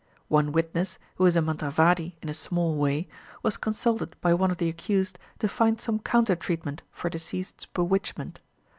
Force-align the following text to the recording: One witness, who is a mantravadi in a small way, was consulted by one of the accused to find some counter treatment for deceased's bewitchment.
One 0.29 0.51
witness, 0.51 0.97
who 1.17 1.27
is 1.27 1.35
a 1.35 1.43
mantravadi 1.43 2.15
in 2.23 2.29
a 2.29 2.33
small 2.33 2.75
way, 2.75 3.07
was 3.43 3.55
consulted 3.55 4.15
by 4.19 4.33
one 4.33 4.49
of 4.49 4.57
the 4.57 4.67
accused 4.67 5.19
to 5.37 5.47
find 5.47 5.79
some 5.79 5.99
counter 5.99 6.35
treatment 6.35 6.81
for 6.91 7.07
deceased's 7.07 7.67
bewitchment. 7.67 8.39